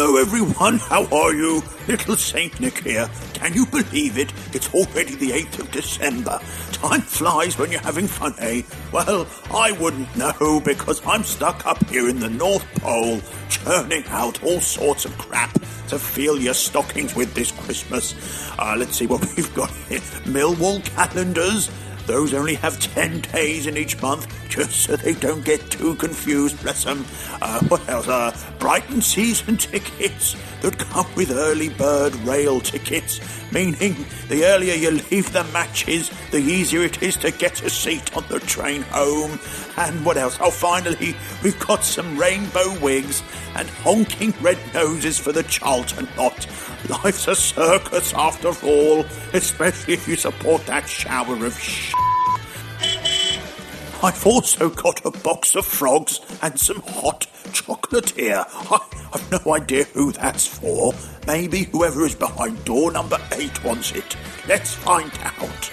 Hello, 0.00 0.16
everyone. 0.16 0.78
How 0.78 1.06
are 1.06 1.34
you? 1.34 1.60
Little 1.88 2.14
Saint 2.14 2.60
Nick 2.60 2.84
here. 2.84 3.10
Can 3.34 3.52
you 3.52 3.66
believe 3.66 4.16
it? 4.16 4.32
It's 4.54 4.72
already 4.72 5.16
the 5.16 5.32
8th 5.32 5.58
of 5.58 5.72
December. 5.72 6.38
Time 6.70 7.00
flies 7.00 7.58
when 7.58 7.72
you're 7.72 7.80
having 7.80 8.06
fun, 8.06 8.32
eh? 8.38 8.62
Well, 8.92 9.26
I 9.52 9.72
wouldn't 9.72 10.16
know 10.16 10.62
because 10.64 11.04
I'm 11.04 11.24
stuck 11.24 11.66
up 11.66 11.84
here 11.88 12.08
in 12.08 12.20
the 12.20 12.30
North 12.30 12.64
Pole, 12.76 13.20
churning 13.48 14.04
out 14.10 14.40
all 14.44 14.60
sorts 14.60 15.04
of 15.04 15.18
crap 15.18 15.52
to 15.88 15.98
fill 15.98 16.38
your 16.38 16.54
stockings 16.54 17.16
with 17.16 17.34
this 17.34 17.50
Christmas. 17.50 18.14
Uh, 18.56 18.76
let's 18.78 18.94
see 18.94 19.08
what 19.08 19.26
we've 19.36 19.52
got 19.52 19.72
here. 19.88 19.98
Millwall 20.26 20.80
calendars. 20.94 21.72
Those 22.06 22.34
only 22.34 22.54
have 22.54 22.78
10 22.78 23.22
days 23.32 23.66
in 23.66 23.76
each 23.76 24.00
month, 24.00 24.37
just 24.58 24.82
so 24.82 24.96
they 24.96 25.14
don't 25.14 25.44
get 25.44 25.70
too 25.70 25.94
confused, 25.94 26.60
bless 26.62 26.82
them. 26.82 27.06
Uh, 27.40 27.60
what 27.68 27.88
else? 27.88 28.08
Uh, 28.08 28.36
Brighton 28.58 29.00
season 29.00 29.56
tickets 29.70 30.34
that 30.62 30.76
come 30.76 31.06
with 31.14 31.30
early 31.30 31.68
bird 31.68 32.12
rail 32.16 32.58
tickets, 32.58 33.20
meaning 33.52 34.04
the 34.26 34.44
earlier 34.46 34.74
you 34.74 34.90
leave 34.90 35.32
the 35.32 35.44
matches, 35.52 36.10
the 36.32 36.38
easier 36.38 36.82
it 36.82 37.00
is 37.04 37.16
to 37.18 37.30
get 37.30 37.62
a 37.62 37.70
seat 37.70 38.16
on 38.16 38.24
the 38.28 38.40
train 38.40 38.82
home. 38.82 39.38
And 39.76 40.04
what 40.04 40.16
else? 40.16 40.36
Oh, 40.40 40.50
finally, 40.50 41.14
we've 41.44 41.58
got 41.60 41.84
some 41.84 42.18
rainbow 42.18 42.76
wigs 42.80 43.22
and 43.54 43.68
honking 43.68 44.34
red 44.40 44.58
noses 44.74 45.18
for 45.18 45.30
the 45.30 45.44
Charlton 45.44 46.08
lot. 46.16 46.48
Life's 46.88 47.28
a 47.28 47.36
circus 47.36 48.12
after 48.12 48.48
all, 48.66 49.06
especially 49.34 49.94
if 49.94 50.08
you 50.08 50.16
support 50.16 50.66
that 50.66 50.88
shower 50.88 51.46
of 51.46 51.56
sh. 51.56 51.94
I've 54.00 54.24
also 54.24 54.70
got 54.70 55.04
a 55.04 55.10
box 55.10 55.56
of 55.56 55.66
frogs 55.66 56.20
and 56.40 56.58
some 56.58 56.80
hot 56.82 57.26
chocolate 57.52 58.10
here. 58.10 58.44
I, 58.48 58.78
I've 59.12 59.44
no 59.44 59.54
idea 59.54 59.84
who 59.84 60.12
that's 60.12 60.46
for. 60.46 60.94
Maybe 61.26 61.64
whoever 61.64 62.06
is 62.06 62.14
behind 62.14 62.64
door 62.64 62.92
number 62.92 63.18
eight 63.32 63.64
wants 63.64 63.90
it. 63.90 64.16
Let's 64.46 64.72
find 64.72 65.10
out. 65.24 65.64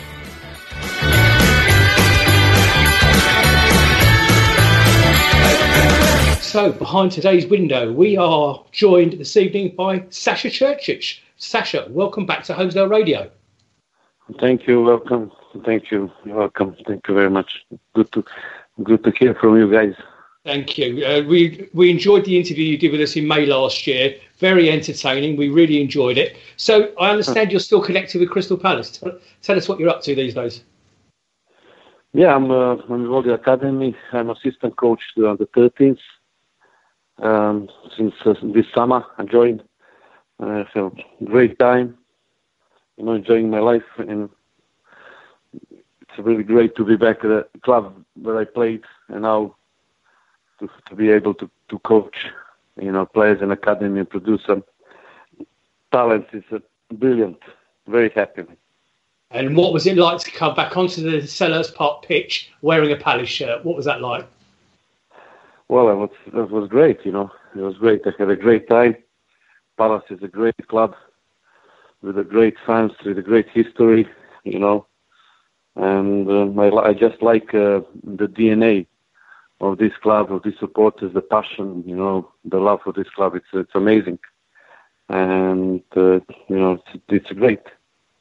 So, 6.41 6.71
behind 6.71 7.11
today's 7.11 7.45
window, 7.45 7.93
we 7.93 8.17
are 8.17 8.63
joined 8.71 9.13
this 9.13 9.37
evening 9.37 9.75
by 9.75 10.03
Sasha 10.09 10.49
Churchich. 10.49 11.21
Sasha, 11.37 11.85
welcome 11.91 12.25
back 12.25 12.43
to 12.45 12.53
Holmesdale 12.55 12.89
Radio. 12.89 13.29
Thank 14.39 14.67
you. 14.67 14.81
Welcome. 14.81 15.31
Thank 15.63 15.91
you. 15.91 16.11
You're 16.25 16.37
welcome. 16.37 16.75
Thank 16.85 17.07
you 17.07 17.13
very 17.13 17.29
much. 17.29 17.65
Good 17.93 18.11
to 18.13 18.25
good 18.83 19.03
to 19.03 19.11
hear 19.11 19.33
from 19.35 19.57
you 19.57 19.71
guys. 19.71 19.93
Thank 20.43 20.77
you. 20.77 21.05
Uh, 21.05 21.23
we 21.27 21.69
we 21.73 21.89
enjoyed 21.89 22.25
the 22.25 22.37
interview 22.37 22.65
you 22.65 22.77
did 22.77 22.91
with 22.91 23.01
us 23.01 23.15
in 23.15 23.27
May 23.27 23.45
last 23.45 23.87
year. 23.87 24.15
Very 24.37 24.69
entertaining. 24.69 25.37
We 25.37 25.49
really 25.49 25.81
enjoyed 25.81 26.17
it. 26.17 26.37
So 26.57 26.93
I 26.99 27.09
understand 27.09 27.51
you're 27.51 27.59
still 27.59 27.81
connected 27.81 28.19
with 28.19 28.29
Crystal 28.29 28.57
Palace. 28.57 28.91
Tell, 28.91 29.17
tell 29.41 29.57
us 29.57 29.69
what 29.69 29.79
you're 29.79 29.89
up 29.89 30.01
to 30.03 30.13
these 30.13 30.33
days. 30.33 30.63
Yeah, 32.13 32.35
I'm 32.35 32.51
uh, 32.51 32.75
I'm 32.75 33.05
involved 33.05 33.27
in 33.27 33.33
the 33.33 33.39
academy. 33.39 33.95
I'm 34.11 34.29
assistant 34.29 34.75
coach 34.77 35.01
to 35.15 35.35
the 35.37 35.47
13th. 35.47 35.99
Um, 37.17 37.69
since 37.97 38.13
uh, 38.25 38.33
this 38.43 38.65
summer, 38.73 39.03
I 39.17 39.23
joined. 39.23 39.63
I 40.39 40.57
have 40.57 40.67
a 40.75 40.91
great 41.23 41.57
time. 41.59 41.97
You 42.97 43.05
know, 43.05 43.13
enjoying 43.13 43.49
my 43.49 43.59
life, 43.59 43.83
and 43.97 44.29
it's 46.17 46.25
really 46.25 46.43
great 46.43 46.75
to 46.75 46.85
be 46.85 46.95
back 46.95 47.17
at 47.23 47.29
the 47.29 47.59
club 47.61 47.93
where 48.21 48.39
I 48.39 48.45
played, 48.45 48.83
and 49.09 49.23
now 49.23 49.55
to, 50.59 50.69
to 50.87 50.95
be 50.95 51.11
able 51.11 51.33
to, 51.35 51.49
to 51.69 51.79
coach, 51.79 52.15
you 52.79 52.91
know, 52.91 53.05
players 53.05 53.41
in 53.41 53.51
academy 53.51 53.99
and 53.99 54.09
produce 54.09 54.41
some 54.45 54.63
talent 55.91 56.27
is 56.33 56.43
brilliant. 56.93 57.39
Very 57.87 58.09
happy. 58.09 58.43
And 59.31 59.57
what 59.57 59.73
was 59.73 59.85
it 59.85 59.97
like 59.97 60.19
to 60.19 60.31
come 60.31 60.55
back 60.55 60.77
onto 60.77 61.01
the 61.01 61.17
Selhurst 61.27 61.75
Park 61.75 62.03
pitch 62.03 62.51
wearing 62.61 62.91
a 62.91 62.95
Palace 62.95 63.29
shirt? 63.29 63.65
What 63.65 63.75
was 63.75 63.85
that 63.85 64.01
like? 64.01 64.25
Well, 65.67 65.89
it 65.89 65.95
was, 65.95 66.09
it 66.27 66.51
was 66.51 66.69
great, 66.69 67.05
you 67.05 67.11
know. 67.11 67.31
It 67.55 67.61
was 67.61 67.77
great. 67.77 68.01
I 68.05 68.11
had 68.17 68.29
a 68.29 68.35
great 68.35 68.69
time. 68.69 68.95
Palace 69.77 70.03
is 70.09 70.21
a 70.23 70.27
great 70.27 70.55
club 70.67 70.95
with 72.01 72.17
a 72.17 72.23
great 72.23 72.55
fans, 72.65 72.91
with 73.05 73.17
a 73.17 73.21
great 73.21 73.49
history, 73.49 74.07
you 74.43 74.59
know. 74.59 74.85
And 75.75 76.29
um, 76.29 76.59
I, 76.59 76.69
I 76.69 76.93
just 76.93 77.21
like 77.21 77.53
uh, 77.53 77.81
the 78.03 78.27
DNA 78.27 78.87
of 79.61 79.77
this 79.77 79.91
club, 80.01 80.31
of 80.31 80.43
these 80.43 80.57
supporters, 80.59 81.13
the 81.13 81.21
passion, 81.21 81.83
you 81.85 81.95
know, 81.95 82.31
the 82.45 82.57
love 82.57 82.79
for 82.83 82.93
this 82.93 83.09
club. 83.09 83.35
It's 83.35 83.45
it's 83.53 83.75
amazing, 83.75 84.19
and 85.09 85.81
uh, 85.95 86.19
you 86.47 86.57
know, 86.57 86.73
it's, 86.73 87.03
it's 87.09 87.31
great. 87.31 87.61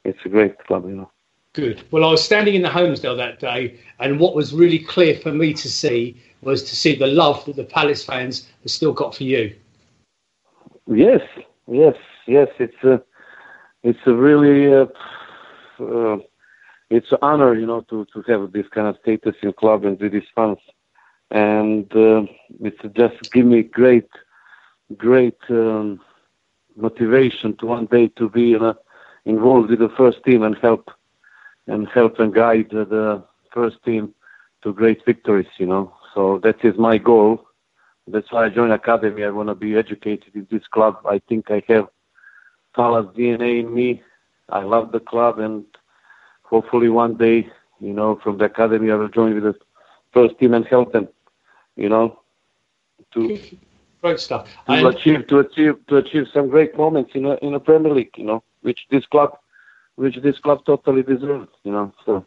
It's 0.03 0.19
a 0.25 0.29
great 0.29 0.57
club, 0.65 0.87
you 0.87 0.95
know. 0.95 1.11
Good. 1.53 1.83
Well, 1.89 2.03
I 2.03 2.11
was 2.11 2.21
standing 2.21 2.55
in 2.55 2.61
the 2.61 2.69
Holmesdale 2.69 3.15
that 3.15 3.39
day, 3.39 3.79
and 3.99 4.19
what 4.19 4.35
was 4.35 4.53
really 4.53 4.79
clear 4.79 5.15
for 5.15 5.31
me 5.31 5.53
to 5.53 5.69
see 5.69 6.21
was 6.41 6.63
to 6.63 6.75
see 6.75 6.95
the 6.95 7.07
love 7.07 7.45
that 7.45 7.55
the 7.55 7.63
Palace 7.63 8.03
fans 8.03 8.47
have 8.61 8.71
still 8.71 8.91
got 8.91 9.15
for 9.15 9.23
you. 9.23 9.55
Yes, 10.85 11.21
yes, 11.71 11.95
yes. 12.27 12.49
It's 12.59 12.83
a, 12.83 13.01
it's 13.83 13.99
a 14.05 14.13
really, 14.13 14.71
uh, 14.73 14.85
uh, 15.81 16.17
it's 16.89 17.11
an 17.11 17.17
honor, 17.21 17.53
you 17.55 17.65
know, 17.65 17.81
to 17.89 18.05
to 18.13 18.21
have 18.27 18.51
this 18.51 18.67
kind 18.69 18.87
of 18.87 18.97
status 19.01 19.35
in 19.41 19.53
club 19.53 19.85
and 19.85 19.99
with 19.99 20.11
these 20.11 20.29
fans, 20.35 20.57
and 21.31 21.91
uh, 21.95 22.23
it's 22.61 22.81
just 22.95 23.31
give 23.31 23.45
me 23.45 23.63
great, 23.63 24.09
great 24.97 25.37
um, 25.49 25.99
motivation 26.75 27.55
to 27.57 27.65
one 27.65 27.85
day 27.85 28.07
to 28.09 28.29
be 28.29 28.55
involved 29.25 29.69
with 29.69 29.79
the 29.79 29.89
first 29.97 30.23
team 30.23 30.43
and 30.43 30.57
help, 30.61 30.91
and 31.67 31.87
help 31.89 32.19
and 32.19 32.33
guide 32.33 32.69
the 32.69 33.23
first 33.51 33.81
team 33.83 34.13
to 34.61 34.73
great 34.73 35.03
victories, 35.05 35.47
you 35.57 35.65
know. 35.65 35.93
So 36.13 36.39
that 36.43 36.63
is 36.63 36.77
my 36.77 36.97
goal. 36.97 37.45
That's 38.07 38.31
why 38.31 38.45
I 38.45 38.49
joined 38.49 38.71
academy. 38.71 39.23
I 39.23 39.31
want 39.31 39.49
to 39.49 39.55
be 39.55 39.75
educated 39.75 40.35
in 40.35 40.47
this 40.51 40.67
club. 40.67 40.97
I 41.05 41.19
think 41.27 41.49
I 41.49 41.63
have 41.67 41.87
Palace 42.75 43.07
DNA 43.17 43.61
in 43.61 43.73
me. 43.73 44.03
I 44.49 44.61
love 44.61 44.91
the 44.91 44.99
club, 44.99 45.39
and 45.39 45.65
hopefully 46.49 46.89
one 46.89 47.15
day, 47.15 47.49
you 47.79 47.93
know, 47.93 48.15
from 48.23 48.37
the 48.37 48.45
academy, 48.45 48.91
I 48.91 48.95
will 48.95 49.09
join 49.09 49.33
with 49.35 49.43
the 49.43 49.55
first 50.13 50.37
team 50.39 50.53
and 50.53 50.65
help 50.65 50.93
them, 50.93 51.07
you 51.75 51.89
know, 51.89 52.19
to 53.13 53.37
Great 54.01 54.19
stuff. 54.19 54.47
to 54.67 54.71
And- 54.73 54.87
achieve 54.87 55.27
to 55.27 55.39
achieve 55.39 55.75
to 55.87 55.97
achieve 55.97 56.27
some 56.33 56.47
great 56.49 56.77
moments 56.77 57.11
in 57.15 57.25
a 57.25 57.35
in 57.41 57.53
a 57.55 57.59
Premier 57.59 57.93
League, 57.93 58.15
you 58.17 58.23
know, 58.25 58.43
which 58.61 58.85
this 58.91 59.05
club 59.07 59.37
which 59.95 60.17
this 60.21 60.37
club 60.39 60.63
totally 60.65 61.01
deserves, 61.03 61.49
you 61.63 61.71
know. 61.71 61.91
So 62.05 62.25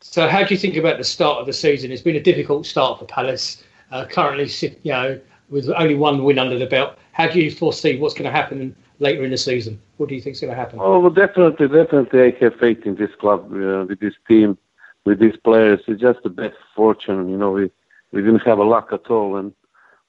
So, 0.00 0.28
how 0.28 0.44
do 0.44 0.54
you 0.54 0.58
think 0.58 0.76
about 0.76 0.96
the 0.98 1.04
start 1.04 1.38
of 1.40 1.46
the 1.46 1.52
season? 1.52 1.90
It's 1.92 2.02
been 2.02 2.16
a 2.16 2.20
difficult 2.22 2.64
start 2.66 2.98
for 2.98 3.04
Palace. 3.04 3.62
Uh, 3.90 4.04
currently, 4.04 4.48
you 4.82 4.92
know, 4.92 5.18
with 5.50 5.68
only 5.70 5.94
one 5.96 6.22
win 6.24 6.38
under 6.38 6.58
the 6.58 6.66
belt. 6.66 6.92
How 7.12 7.26
do 7.26 7.40
you 7.40 7.50
foresee 7.50 7.98
what's 7.98 8.14
going 8.14 8.30
to 8.30 8.36
happen 8.40 8.76
later 8.98 9.24
in 9.24 9.30
the 9.30 9.38
season? 9.38 9.80
What 9.96 10.08
do 10.08 10.14
you 10.14 10.20
think 10.20 10.34
is 10.34 10.40
going 10.40 10.52
to 10.52 10.56
happen? 10.56 10.78
Oh, 10.80 11.00
well, 11.00 11.10
definitely, 11.10 11.68
definitely, 11.68 12.22
I 12.22 12.36
have 12.40 12.56
faith 12.56 12.84
in 12.84 12.96
this 12.96 13.10
club, 13.20 13.52
uh, 13.52 13.84
with 13.88 14.00
this 14.00 14.14
team, 14.26 14.58
with 15.04 15.18
these 15.20 15.36
players. 15.36 15.80
It's 15.86 16.00
just 16.00 16.20
a 16.24 16.28
bad 16.28 16.52
fortune, 16.74 17.28
you 17.28 17.36
know. 17.36 17.52
We 17.52 17.70
we 18.12 18.22
didn't 18.22 18.46
have 18.46 18.58
a 18.58 18.64
luck 18.64 18.88
at 18.92 19.10
all, 19.10 19.36
and 19.36 19.52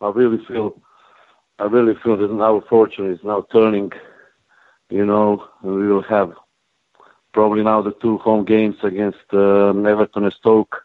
I 0.02 0.10
really 0.10 0.44
feel, 0.46 0.82
I 1.60 1.66
really 1.66 1.96
feel 2.02 2.18
that 2.18 2.32
our 2.42 2.62
fortune 2.70 3.12
is 3.12 3.20
now 3.24 3.46
turning. 3.52 3.92
You 4.90 5.06
know, 5.06 5.46
we 5.62 5.88
will 5.88 6.04
have 6.04 6.34
probably 7.34 7.64
now 7.64 7.82
the 7.82 7.92
two 8.02 8.18
home 8.20 8.46
games 8.46 8.78
against 8.84 9.20
uh, 9.34 9.70
Everton 9.70 10.24
and 10.24 10.34
Stoke. 10.34 10.84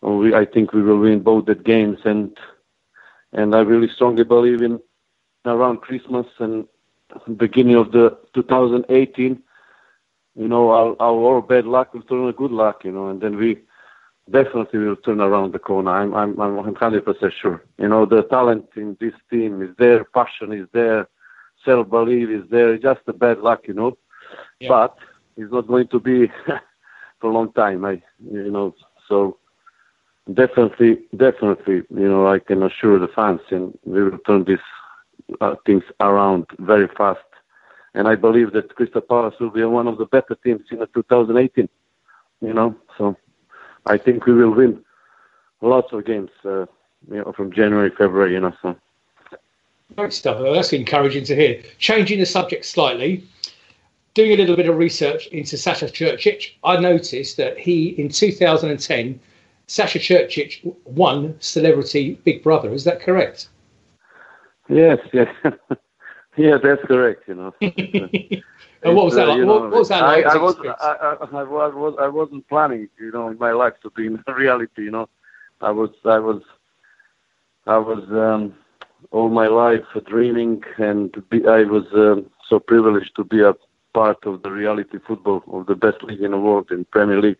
We, 0.00 0.34
I 0.34 0.44
think 0.44 0.72
we 0.72 0.82
will 0.82 1.00
win 1.00 1.20
both 1.20 1.46
the 1.46 1.54
games, 1.54 1.98
and 2.04 2.36
and 3.32 3.54
I 3.54 3.60
really 3.60 3.88
strongly 3.94 4.24
believe 4.24 4.62
in 4.62 4.80
around 5.44 5.78
Christmas 5.78 6.26
and 6.38 6.66
beginning 7.36 7.76
of 7.76 7.92
the 7.92 8.16
2018, 8.34 9.42
you 10.36 10.48
know, 10.48 10.70
our, 10.70 10.96
our 11.00 11.42
bad 11.42 11.64
luck 11.66 11.92
will 11.94 12.02
turn 12.02 12.26
to 12.26 12.32
good 12.32 12.50
luck, 12.52 12.84
you 12.84 12.92
know, 12.92 13.08
and 13.08 13.20
then 13.20 13.36
we 13.36 13.58
definitely 14.30 14.78
will 14.80 14.96
turn 14.96 15.20
around 15.20 15.52
the 15.52 15.58
corner. 15.58 15.90
I'm, 15.90 16.14
I'm, 16.14 16.38
I'm 16.40 16.56
100% 16.74 17.32
sure. 17.40 17.62
You 17.78 17.88
know, 17.88 18.04
the 18.06 18.22
talent 18.24 18.66
in 18.76 18.96
this 19.00 19.14
team 19.30 19.62
is 19.62 19.70
there, 19.78 20.04
passion 20.04 20.52
is 20.52 20.66
there, 20.72 21.08
self-belief 21.64 22.28
is 22.28 22.48
there. 22.50 22.74
It's 22.74 22.82
just 22.82 23.00
a 23.06 23.12
bad 23.12 23.38
luck, 23.38 23.62
you 23.66 23.74
know, 23.74 23.96
Yeah. 24.60 24.68
but 24.68 24.96
it's 25.36 25.52
not 25.52 25.66
going 25.66 25.88
to 25.88 25.98
be 26.00 26.30
for 27.20 27.30
a 27.30 27.32
long 27.32 27.52
time. 27.52 27.84
I, 27.84 28.02
you 28.30 28.50
know, 28.50 28.74
so 29.08 29.38
definitely, 30.34 31.00
definitely, 31.16 31.82
you 31.90 32.08
know, 32.08 32.28
I 32.28 32.38
can 32.38 32.62
assure 32.62 32.98
the 32.98 33.08
fans, 33.08 33.40
and 33.50 33.76
we 33.84 34.04
will 34.04 34.18
turn 34.18 34.44
this 34.44 34.60
uh, 35.40 35.54
things 35.66 35.84
around 36.00 36.46
very 36.58 36.88
fast. 36.96 37.20
And 37.94 38.06
I 38.06 38.14
believe 38.14 38.52
that 38.52 38.74
Crystal 38.74 39.00
Palace 39.00 39.34
will 39.40 39.50
be 39.50 39.64
one 39.64 39.88
of 39.88 39.98
the 39.98 40.06
better 40.06 40.36
teams 40.44 40.62
in 40.70 40.78
the 40.78 40.86
2018. 40.86 41.68
You 42.40 42.54
know, 42.54 42.76
so 42.96 43.16
I 43.86 43.98
think 43.98 44.26
we 44.26 44.34
will 44.34 44.54
win 44.54 44.84
lots 45.60 45.92
of 45.92 46.04
games. 46.04 46.30
Uh, 46.44 46.66
you 47.10 47.18
know, 47.18 47.32
from 47.32 47.52
January, 47.52 47.90
February. 47.90 48.34
You 48.34 48.40
know, 48.40 48.54
so. 48.62 48.76
Great 49.96 50.12
stuff. 50.12 50.40
Well, 50.40 50.52
that's 50.52 50.72
encouraging 50.72 51.24
to 51.24 51.34
hear. 51.34 51.62
Changing 51.78 52.18
the 52.20 52.26
subject 52.26 52.64
slightly, 52.66 53.24
doing 54.14 54.32
a 54.32 54.36
little 54.36 54.56
bit 54.56 54.68
of 54.68 54.76
research 54.76 55.26
into 55.28 55.56
Sasha 55.56 55.86
Churchich, 55.86 56.56
I 56.62 56.78
noticed 56.78 57.36
that 57.38 57.58
he, 57.58 57.90
in 57.90 58.08
2010, 58.08 59.18
Sasha 59.66 59.98
Churchich 59.98 60.60
won 60.84 61.36
Celebrity 61.40 62.18
Big 62.24 62.42
Brother. 62.42 62.72
Is 62.72 62.84
that 62.84 63.00
correct? 63.00 63.48
Yes, 64.68 64.98
yes, 65.12 65.28
yeah, 66.36 66.58
that's 66.62 66.82
correct. 66.84 67.28
You 67.28 67.34
know. 67.34 67.54
And 68.82 68.94
what 68.94 69.06
was 69.06 69.14
that 69.16 69.28
uh, 69.28 69.36
like? 69.36 69.38
What, 69.38 69.46
know, 69.46 69.60
what 69.60 69.70
was 69.70 69.88
that 69.88 70.02
I, 70.02 70.16
like? 70.16 70.26
as 70.26 70.34
I, 70.34 70.38
was? 70.38 70.56
I, 70.58 71.16
I, 71.32 71.40
I 71.40 71.42
was, 71.42 71.96
I 72.00 72.08
wasn't 72.08 72.48
planning, 72.48 72.88
you 72.98 73.10
know, 73.10 73.28
in 73.28 73.38
my 73.38 73.50
life 73.50 73.74
to 73.82 73.90
be 73.90 74.06
in 74.06 74.22
reality. 74.34 74.82
You 74.82 74.92
know, 74.92 75.08
I 75.60 75.70
was, 75.70 75.90
I 76.04 76.18
was, 76.18 76.42
I 77.66 77.78
was 77.78 78.04
um, 78.10 78.54
all 79.10 79.28
my 79.28 79.48
life 79.48 79.84
dreaming, 80.06 80.62
and 80.78 81.10
be, 81.28 81.46
I 81.46 81.64
was 81.64 81.86
um, 81.92 82.30
so 82.48 82.60
privileged 82.60 83.16
to 83.16 83.24
be 83.24 83.42
a 83.42 83.54
part 83.94 84.18
of 84.26 84.42
the 84.42 84.50
reality 84.50 84.98
football 85.04 85.42
of 85.52 85.66
the 85.66 85.74
best 85.74 86.02
league 86.04 86.22
in 86.22 86.30
the 86.30 86.38
world, 86.38 86.70
in 86.70 86.84
Premier 86.84 87.20
League. 87.20 87.38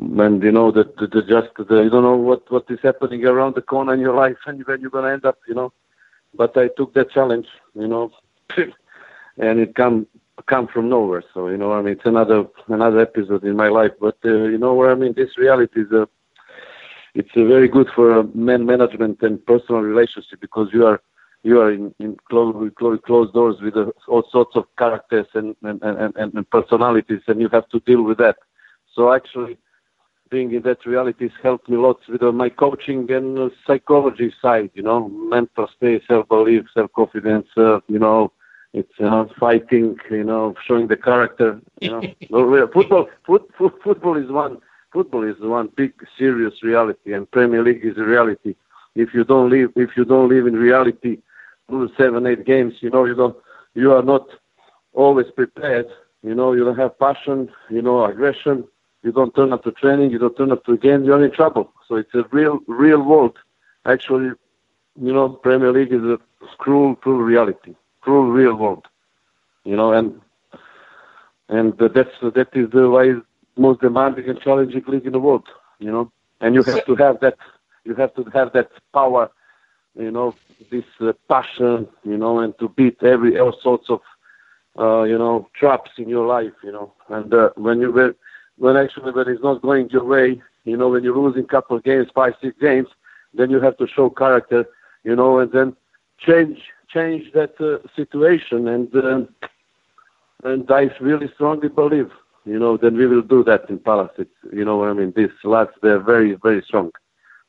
And 0.00 0.42
you 0.42 0.52
know 0.52 0.70
that 0.70 0.96
the, 0.96 1.06
the 1.06 1.22
just 1.22 1.48
the, 1.58 1.82
you 1.82 1.90
don't 1.90 2.04
know 2.04 2.16
what 2.16 2.50
what 2.50 2.64
is 2.70 2.78
happening 2.82 3.26
around 3.26 3.56
the 3.56 3.62
corner 3.62 3.92
in 3.92 4.00
your 4.00 4.14
life, 4.14 4.38
and 4.46 4.64
when 4.66 4.80
you're 4.80 4.88
gonna 4.88 5.12
end 5.12 5.26
up, 5.26 5.38
you 5.46 5.54
know. 5.54 5.72
But 6.34 6.56
I 6.56 6.68
took 6.76 6.94
that 6.94 7.10
challenge, 7.10 7.46
you 7.74 7.88
know, 7.88 8.10
and 8.56 9.60
it 9.60 9.74
come 9.74 10.06
come 10.46 10.66
from 10.68 10.88
nowhere. 10.88 11.22
So 11.34 11.48
you 11.48 11.56
know, 11.56 11.72
I 11.72 11.82
mean, 11.82 11.94
it's 11.94 12.06
another 12.06 12.44
another 12.68 13.00
episode 13.00 13.44
in 13.44 13.56
my 13.56 13.68
life. 13.68 13.92
But 14.00 14.16
uh, 14.24 14.44
you 14.44 14.58
know 14.58 14.74
what 14.74 14.90
I 14.90 14.94
mean? 14.94 15.14
This 15.14 15.36
reality 15.38 15.82
is 15.82 15.92
a 15.92 16.08
it's 17.14 17.30
uh, 17.36 17.44
very 17.44 17.68
good 17.68 17.88
for 17.94 18.20
uh, 18.20 18.22
man 18.34 18.64
management 18.66 19.22
and 19.22 19.44
personal 19.46 19.80
relationship 19.82 20.40
because 20.40 20.68
you 20.72 20.86
are 20.86 21.00
you 21.42 21.60
are 21.60 21.70
in 21.72 21.94
in 21.98 22.16
close 22.28 22.54
with 22.54 22.74
closed, 22.76 23.32
doors 23.32 23.56
with 23.60 23.76
uh, 23.76 23.90
all 24.08 24.24
sorts 24.30 24.56
of 24.56 24.64
characters 24.78 25.26
and, 25.34 25.56
and 25.62 25.82
and 25.82 26.16
and 26.16 26.50
personalities, 26.50 27.22
and 27.26 27.40
you 27.40 27.48
have 27.48 27.68
to 27.70 27.80
deal 27.80 28.02
with 28.02 28.18
that. 28.18 28.36
So 28.94 29.12
actually. 29.12 29.58
Being 30.30 30.52
in 30.54 30.62
that 30.62 30.86
reality 30.86 31.28
has 31.28 31.36
helped 31.42 31.68
me 31.68 31.76
lots 31.76 32.06
with 32.08 32.22
uh, 32.22 32.30
my 32.32 32.48
coaching 32.48 33.10
and 33.10 33.38
uh, 33.38 33.48
psychology 33.66 34.32
side, 34.40 34.70
you 34.74 34.82
know, 34.82 35.08
mental 35.08 35.66
space, 35.68 36.02
self-belief, 36.06 36.66
self-confidence, 36.72 37.48
uh, 37.56 37.80
you 37.88 37.98
know, 37.98 38.32
it's 38.72 38.92
uh, 39.00 39.24
fighting, 39.38 39.96
you 40.10 40.22
know, 40.24 40.54
showing 40.66 40.86
the 40.86 40.96
character. 40.96 41.60
You 41.80 41.90
know, 41.90 42.02
No, 42.30 42.42
real- 42.42 42.68
football, 42.68 43.08
foot, 43.26 43.50
foot, 43.58 43.74
football 43.82 44.16
is 44.16 44.30
one. 44.30 44.58
Football 44.92 45.24
is 45.24 45.36
one 45.40 45.68
big 45.76 45.92
serious 46.16 46.54
reality, 46.62 47.12
and 47.12 47.28
Premier 47.30 47.62
League 47.62 47.84
is 47.84 47.96
a 47.98 48.02
reality. 48.04 48.54
If 48.94 49.12
you 49.14 49.24
don't 49.24 49.50
live, 49.50 49.70
if 49.76 49.90
you 49.96 50.04
don't 50.04 50.28
live 50.28 50.46
in 50.46 50.54
reality, 50.54 51.18
lose 51.68 51.90
seven, 51.96 52.26
eight 52.26 52.44
games, 52.46 52.74
you 52.80 52.90
know, 52.90 53.04
you 53.04 53.14
don't, 53.14 53.36
you 53.74 53.92
are 53.92 54.02
not 54.02 54.26
always 54.92 55.26
prepared. 55.34 55.86
You 56.22 56.34
know, 56.34 56.52
you 56.52 56.64
don't 56.64 56.76
have 56.78 56.98
passion. 56.98 57.50
You 57.68 57.82
know, 57.82 58.04
aggression. 58.04 58.64
You 59.02 59.12
don't 59.12 59.34
turn 59.34 59.52
up 59.52 59.64
to 59.64 59.72
training. 59.72 60.10
You 60.10 60.18
don't 60.18 60.36
turn 60.36 60.52
up 60.52 60.64
to 60.64 60.72
a 60.72 60.76
game. 60.76 61.04
You're 61.04 61.24
in 61.24 61.30
trouble. 61.30 61.72
So 61.88 61.96
it's 61.96 62.14
a 62.14 62.24
real, 62.30 62.60
real 62.66 63.02
world. 63.02 63.38
Actually, 63.86 64.32
you 65.00 65.12
know, 65.12 65.30
Premier 65.30 65.72
League 65.72 65.92
is 65.92 66.02
a 66.02 66.18
cruel, 66.58 66.94
cruel 66.96 67.20
reality, 67.20 67.74
cruel 68.02 68.30
real 68.30 68.54
world. 68.54 68.86
You 69.64 69.76
know, 69.76 69.92
and 69.92 70.20
and 71.48 71.76
that's 71.78 72.16
that 72.20 72.48
is 72.52 72.70
the 72.70 73.22
most 73.56 73.80
demanding 73.80 74.28
and 74.28 74.40
challenging 74.40 74.84
league 74.86 75.06
in 75.06 75.12
the 75.12 75.18
world. 75.18 75.48
You 75.78 75.90
know, 75.90 76.12
and 76.40 76.54
you 76.54 76.62
have 76.62 76.84
to 76.86 76.94
have 76.96 77.20
that. 77.20 77.36
You 77.84 77.94
have 77.94 78.14
to 78.14 78.24
have 78.32 78.52
that 78.52 78.70
power. 78.92 79.30
You 79.98 80.10
know, 80.10 80.34
this 80.70 80.84
uh, 81.00 81.12
passion. 81.28 81.88
You 82.04 82.16
know, 82.18 82.40
and 82.40 82.58
to 82.58 82.68
beat 82.68 83.02
every 83.02 83.38
all 83.38 83.56
sorts 83.62 83.88
of 83.88 84.00
uh, 84.78 85.02
you 85.04 85.18
know 85.18 85.48
traps 85.54 85.92
in 85.96 86.08
your 86.08 86.26
life. 86.26 86.52
You 86.62 86.72
know, 86.72 86.92
and 87.08 87.32
uh, 87.32 87.50
when 87.56 87.80
you 87.80 87.92
when 87.92 88.14
when 88.60 88.76
actually 88.76 89.12
when 89.12 89.28
it's 89.28 89.42
not 89.42 89.62
going 89.62 89.88
your 89.90 90.04
way, 90.04 90.40
you 90.64 90.76
know, 90.76 90.88
when 90.88 91.02
you're 91.02 91.16
losing 91.16 91.46
couple 91.46 91.76
of 91.76 91.82
games, 91.82 92.08
five 92.14 92.34
six 92.40 92.54
games, 92.60 92.88
then 93.34 93.50
you 93.50 93.60
have 93.60 93.76
to 93.78 93.86
show 93.86 94.10
character. 94.10 94.66
You 95.02 95.16
know, 95.16 95.38
and 95.38 95.50
then 95.50 95.76
change 96.18 96.58
change 96.92 97.32
that 97.32 97.54
uh, 97.60 97.78
situation 97.96 98.68
and 98.68 98.94
uh, 98.94 99.22
and 100.44 100.70
I 100.70 100.90
really 101.00 101.30
strongly 101.34 101.68
believe 101.68 102.10
you 102.44 102.58
know 102.58 102.76
then 102.76 102.96
we 102.96 103.06
will 103.06 103.22
do 103.22 103.44
that 103.44 103.70
in 103.70 103.78
Palace 103.78 104.10
it's, 104.18 104.38
you 104.52 104.64
know 104.64 104.84
I 104.84 104.92
mean 104.92 105.12
these 105.14 105.36
lads 105.44 105.70
they're 105.82 106.00
very 106.00 106.34
very 106.34 106.62
strong 106.62 106.90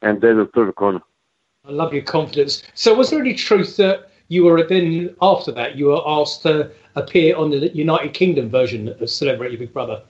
and 0.04 0.22
they 0.22 0.34
will 0.34 0.46
turn 0.48 0.68
the 0.68 0.74
corner 0.74 1.02
I 1.68 1.72
love 1.72 1.94
your 1.94 2.02
confidence. 2.02 2.64
So, 2.74 2.96
was 2.96 3.12
there 3.12 3.20
any 3.20 3.36
truth 3.36 3.78
that 3.78 4.10
you 4.30 4.46
were 4.46 4.64
then 4.64 5.16
after 5.22 5.52
that 5.52 5.76
you 5.76 5.88
were 5.88 6.02
asked 6.08 6.42
to 6.42 6.72
appear 6.96 7.36
on 7.36 7.52
the 7.52 7.70
United 7.76 8.16
Kingdom 8.16 8.50
version 8.50 8.88
of 8.88 9.10
Celebrity 9.10 9.58
Big 9.58 9.72
Brother? 9.72 10.02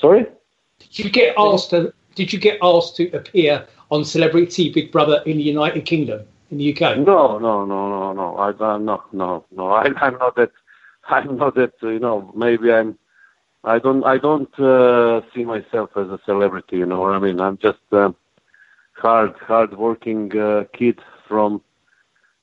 Sorry 0.00 0.26
Did 0.78 0.98
you 0.98 1.10
get 1.10 1.34
asked 1.36 1.70
to? 1.70 1.92
Did 2.14 2.32
you 2.32 2.38
get 2.38 2.58
asked 2.62 2.96
to 2.96 3.10
appear 3.12 3.66
on 3.90 4.04
Celebrity 4.04 4.72
Big 4.72 4.90
Brother 4.90 5.22
in 5.26 5.36
the 5.36 5.42
United 5.42 5.84
Kingdom 5.84 6.26
in 6.50 6.58
the 6.58 6.72
UK? 6.72 6.98
no 6.98 7.38
no 7.38 7.64
no 7.64 7.88
no 7.88 8.12
no 8.12 8.36
I 8.36 8.48
I'm 8.64 8.84
not 8.84 9.12
no 9.12 9.44
no 9.50 9.70
I, 9.82 9.86
I'm 10.00 10.18
not 10.18 10.36
that 10.36 10.50
I'm 11.08 11.36
not 11.36 11.54
that 11.54 11.74
uh, 11.82 11.88
you 11.88 11.98
know 11.98 12.32
maybe 12.34 12.72
I'm 12.72 12.98
I 13.64 13.78
don't 13.78 14.04
I 14.04 14.16
don't 14.18 14.58
uh, 14.58 15.20
see 15.34 15.44
myself 15.44 15.90
as 15.96 16.08
a 16.08 16.18
celebrity 16.24 16.76
you 16.78 16.86
know 16.86 17.00
what 17.00 17.12
I 17.12 17.18
mean 17.18 17.40
I'm 17.40 17.58
just 17.58 17.78
uh, 17.92 18.12
hard 18.94 19.34
hard 19.36 19.76
working 19.76 20.36
uh, 20.38 20.64
kid 20.72 20.98
from 21.28 21.60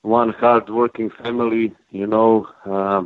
one 0.02 0.30
hard 0.30 0.68
working 0.70 1.10
family 1.10 1.74
you 1.90 2.06
know 2.06 2.48
uh, 2.66 3.02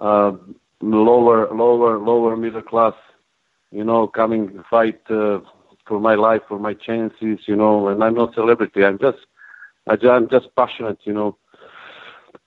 uh, 0.00 0.32
lower 0.80 1.52
lower 1.54 1.98
lower 1.98 2.36
middle 2.36 2.62
class 2.62 2.94
you 3.70 3.84
know 3.84 4.06
coming 4.06 4.48
to 4.48 4.64
fight 4.70 5.00
uh, 5.10 5.40
for 5.86 6.00
my 6.00 6.14
life 6.14 6.42
for 6.48 6.58
my 6.58 6.74
chances 6.74 7.38
you 7.46 7.56
know 7.56 7.88
and 7.88 8.02
I'm 8.02 8.14
not 8.14 8.34
celebrity 8.34 8.84
I'm 8.84 8.98
just 8.98 9.18
I, 9.86 9.96
I'm 10.08 10.28
just 10.28 10.48
passionate 10.56 10.98
you 11.04 11.12
know 11.12 11.36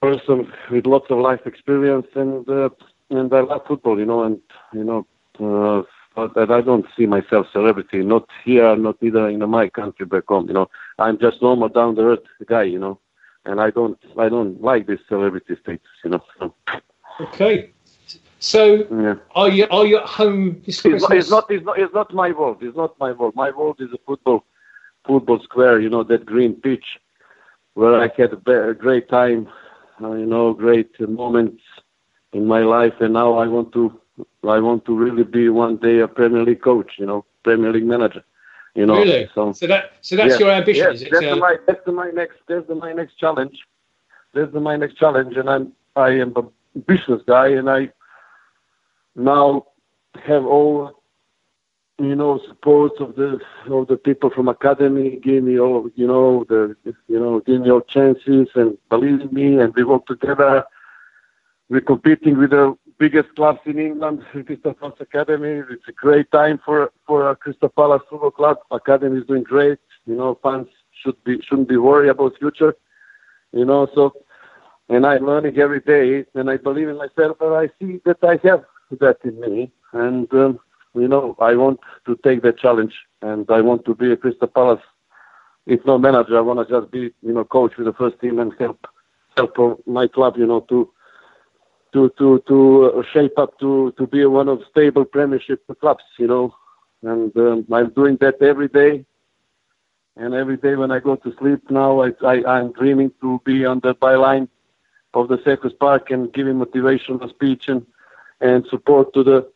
person 0.00 0.52
with 0.70 0.86
lots 0.86 1.06
of 1.10 1.18
life 1.18 1.40
experience 1.46 2.06
and 2.14 2.48
uh, 2.48 2.70
and 3.10 3.32
I 3.32 3.40
love 3.40 3.62
football 3.66 3.98
you 3.98 4.06
know 4.06 4.24
and 4.24 4.40
you 4.72 4.84
know 4.84 5.06
uh, 5.40 5.82
but 6.14 6.34
but 6.34 6.50
I 6.50 6.60
don't 6.60 6.86
see 6.96 7.06
myself 7.06 7.46
celebrity 7.52 8.02
not 8.02 8.28
here 8.44 8.76
not 8.76 8.96
either 9.02 9.28
in 9.28 9.48
my 9.48 9.68
country 9.68 10.06
back 10.06 10.26
home 10.28 10.48
you 10.48 10.54
know 10.54 10.68
I'm 10.98 11.18
just 11.18 11.42
normal 11.42 11.68
down 11.68 11.94
the 11.94 12.02
earth 12.02 12.26
guy, 12.46 12.64
you 12.64 12.78
know, 12.78 13.00
and 13.44 13.60
I 13.60 13.70
don't 13.70 13.98
I 14.18 14.28
don't 14.28 14.60
like 14.62 14.86
this 14.86 15.00
celebrity 15.08 15.56
status, 15.60 15.80
you 16.04 16.10
know. 16.10 16.22
So, 16.38 16.54
Okay. 17.20 17.72
So 18.42 18.86
yeah. 18.90 19.14
are 19.34 19.48
you 19.48 19.66
are 19.70 19.86
you 19.86 19.98
at 19.98 20.06
home 20.06 20.60
this 20.66 20.80
It's 20.80 20.82
Christmas? 20.82 21.08
not, 21.08 21.16
it's 21.18 21.30
not 21.30 21.44
it's 21.50 21.64
not 21.64 21.78
it's 21.78 21.94
not 21.94 22.12
my 22.12 22.32
world. 22.32 22.58
It's 22.60 22.76
not 22.76 22.98
my 22.98 23.12
world. 23.12 23.34
My 23.36 23.50
world 23.50 23.76
is 23.80 23.90
a 23.92 23.98
football 24.06 24.44
football 25.06 25.38
square. 25.40 25.80
You 25.80 25.88
know 25.88 26.02
that 26.04 26.26
green 26.26 26.54
pitch 26.54 26.84
where 27.74 27.94
I 28.00 28.08
had 28.16 28.32
a, 28.32 28.74
great 28.74 29.08
time. 29.08 29.48
Uh, 30.02 30.12
you 30.12 30.26
know, 30.26 30.52
great 30.52 30.90
uh, 31.00 31.06
moments 31.06 31.62
in 32.32 32.46
my 32.46 32.60
life, 32.60 32.94
and 33.00 33.12
now 33.12 33.34
I 33.38 33.46
want 33.46 33.72
to 33.74 33.92
I 34.48 34.58
want 34.58 34.84
to 34.86 34.96
really 34.96 35.24
be 35.24 35.48
one 35.48 35.76
day 35.76 36.00
a 36.00 36.08
Premier 36.08 36.42
League 36.44 36.62
coach. 36.62 36.92
You 36.98 37.06
know, 37.06 37.24
Premier 37.44 37.72
League 37.72 37.86
manager. 37.86 38.24
You 38.74 38.86
know, 38.86 38.96
really? 38.96 39.30
so 39.34 39.52
So 39.52 39.66
that 39.68 39.92
so 40.00 40.16
that's 40.16 40.30
Yes, 40.30 40.40
your 40.40 40.50
ambition, 40.50 40.84
yes, 40.84 40.94
is 40.96 41.02
it? 41.02 41.10
That's 41.12 41.26
to- 41.26 41.36
my 41.36 41.56
that's 41.66 41.86
my 41.86 42.10
next 42.10 42.38
that's 42.48 42.68
my 42.68 42.92
next 42.92 43.18
challenge. 43.18 43.58
That's 44.34 44.52
my 44.54 44.76
next 44.76 44.96
challenge, 44.96 45.36
and 45.36 45.48
I'm 45.48 45.72
I 45.94 46.10
am 46.24 46.32
a 46.36 46.42
business 46.80 47.22
guy, 47.26 47.48
and 47.48 47.68
I 47.70 47.90
now 49.14 49.66
have 50.24 50.44
all 50.44 51.02
you 51.98 52.14
know 52.14 52.40
support 52.48 52.92
of 53.00 53.14
the 53.16 53.40
of 53.66 53.86
the 53.88 53.96
people 53.96 54.30
from 54.30 54.48
academy. 54.48 55.20
Give 55.22 55.44
me 55.44 55.58
all 55.58 55.88
you 55.94 56.06
know 56.06 56.44
the 56.48 56.76
you 56.84 57.18
know 57.18 57.40
give 57.40 57.60
me 57.60 57.70
all 57.70 57.82
chances 57.82 58.48
and 58.54 58.76
believe 58.88 59.20
in 59.20 59.32
me, 59.32 59.58
and 59.58 59.74
we 59.74 59.84
work 59.84 60.06
together. 60.06 60.64
We're 61.68 61.80
competing 61.80 62.36
with 62.36 62.50
the 62.50 62.76
biggest 62.98 63.34
clubs 63.34 63.60
in 63.64 63.78
England, 63.78 64.24
Crystal 64.46 64.74
Palace 64.74 65.00
Academy. 65.00 65.62
It's 65.70 65.88
a 65.88 65.92
great 65.92 66.30
time 66.30 66.60
for 66.64 66.92
for 67.06 67.34
Crystal 67.36 67.68
Palace 67.68 68.02
Football 68.08 68.30
Club. 68.30 68.56
Academy 68.70 69.20
is 69.20 69.26
doing 69.26 69.42
great. 69.42 69.78
You 70.06 70.16
know, 70.16 70.38
fans 70.42 70.68
should 71.02 71.22
be 71.24 71.40
shouldn't 71.42 71.68
be 71.68 71.76
worried 71.76 72.10
about 72.10 72.38
future. 72.38 72.74
You 73.52 73.64
know, 73.64 73.86
so 73.94 74.12
and 74.88 75.06
I'm 75.06 75.24
learning 75.24 75.58
every 75.58 75.80
day, 75.80 76.24
and 76.34 76.50
I 76.50 76.56
believe 76.56 76.88
in 76.88 76.96
myself, 76.96 77.36
and 77.40 77.54
I 77.54 77.68
see 77.80 78.00
that 78.04 78.18
I 78.22 78.38
have 78.46 78.64
that 79.00 79.18
in 79.24 79.40
me, 79.40 79.72
and 79.92 80.32
um, 80.34 80.60
you 80.94 81.08
know, 81.08 81.36
I 81.40 81.54
want 81.54 81.80
to 82.06 82.18
take 82.22 82.42
that 82.42 82.58
challenge, 82.58 82.94
and 83.22 83.50
I 83.50 83.60
want 83.60 83.84
to 83.86 83.94
be 83.94 84.12
a 84.12 84.16
Crystal 84.16 84.48
Palace. 84.48 84.82
If 85.66 85.84
not 85.86 86.00
manager, 86.00 86.36
I 86.36 86.40
want 86.40 86.66
to 86.66 86.80
just 86.80 86.90
be, 86.90 87.12
you 87.22 87.32
know, 87.32 87.44
coach 87.44 87.76
with 87.76 87.86
the 87.86 87.92
first 87.92 88.20
team 88.20 88.38
and 88.38 88.52
help 88.58 88.86
help 89.36 89.86
my 89.86 90.06
club, 90.06 90.36
you 90.36 90.46
know, 90.46 90.60
to 90.60 90.90
to 91.92 92.10
to 92.18 92.42
to 92.46 92.92
uh, 92.98 93.02
shape 93.12 93.38
up 93.38 93.58
to 93.60 93.92
to 93.96 94.06
be 94.06 94.24
one 94.26 94.48
of 94.48 94.62
stable 94.70 95.04
Premiership 95.04 95.62
clubs, 95.80 96.04
you 96.18 96.26
know, 96.26 96.54
and 97.02 97.36
um, 97.36 97.66
I'm 97.72 97.90
doing 97.90 98.16
that 98.20 98.42
every 98.42 98.68
day. 98.68 99.04
And 100.16 100.34
every 100.34 100.58
day 100.58 100.74
when 100.76 100.90
I 100.90 100.98
go 100.98 101.16
to 101.16 101.34
sleep 101.38 101.70
now, 101.70 102.02
I, 102.02 102.12
I 102.22 102.44
I'm 102.44 102.72
dreaming 102.72 103.12
to 103.22 103.40
be 103.44 103.64
on 103.64 103.80
the 103.80 103.94
byline 103.94 104.48
of 105.14 105.28
the 105.28 105.38
Selhurst 105.38 105.78
Park 105.78 106.10
and 106.10 106.32
giving 106.32 106.58
motivational 106.58 107.28
speech 107.30 107.68
and 107.68 107.86
and 108.42 108.66
support 108.66 109.14
to 109.14 109.22
the 109.22 109.50